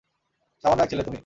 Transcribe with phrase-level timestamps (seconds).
[0.63, 1.19] সামান্য এক ছেলে তুমি?